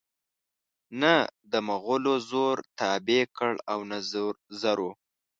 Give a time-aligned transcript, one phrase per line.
[1.01, 1.13] نه
[1.51, 3.97] دمغلو زور تابع کړ او نه
[4.61, 4.89] زرو